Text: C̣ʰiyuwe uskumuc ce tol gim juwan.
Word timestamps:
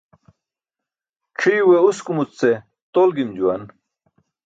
C̣ʰiyuwe 1.39 1.77
uskumuc 1.89 2.29
ce 2.39 2.51
tol 2.93 3.09
gim 3.15 3.29
juwan. 3.37 3.63